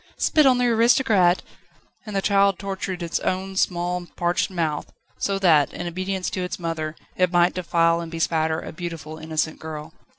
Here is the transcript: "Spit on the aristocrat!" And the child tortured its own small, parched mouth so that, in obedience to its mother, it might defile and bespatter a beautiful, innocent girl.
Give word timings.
"Spit 0.17 0.47
on 0.47 0.57
the 0.57 0.65
aristocrat!" 0.65 1.43
And 2.07 2.15
the 2.15 2.23
child 2.23 2.57
tortured 2.57 3.03
its 3.03 3.19
own 3.19 3.55
small, 3.55 4.07
parched 4.15 4.49
mouth 4.49 4.91
so 5.19 5.37
that, 5.37 5.71
in 5.73 5.85
obedience 5.85 6.31
to 6.31 6.41
its 6.43 6.57
mother, 6.57 6.95
it 7.15 7.31
might 7.31 7.53
defile 7.53 7.99
and 8.01 8.11
bespatter 8.11 8.59
a 8.61 8.71
beautiful, 8.73 9.19
innocent 9.19 9.59
girl. 9.59 9.93